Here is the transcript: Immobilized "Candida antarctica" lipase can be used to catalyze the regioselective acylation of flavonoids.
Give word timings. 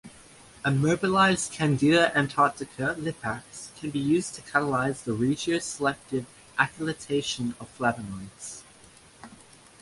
Immobilized 0.65 1.51
"Candida 1.51 2.11
antarctica" 2.17 2.95
lipase 2.97 3.67
can 3.79 3.91
be 3.91 3.99
used 3.99 4.33
to 4.33 4.41
catalyze 4.41 5.03
the 5.03 5.11
regioselective 5.11 6.25
acylation 6.57 7.53
of 7.59 7.69
flavonoids. 7.77 8.63